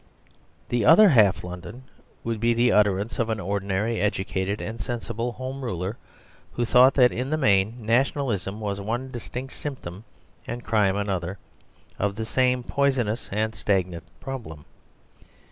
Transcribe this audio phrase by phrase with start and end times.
[0.69, 1.83] The "Otherhalf London"
[2.23, 5.95] would be the utterance of an ordinary educated and sensible Home Ruler,
[6.53, 10.03] who thought that in the main Nationalism was one distinct symptom,
[10.47, 11.37] and crime another,
[11.99, 14.65] of the same poisonous and stagnant problem.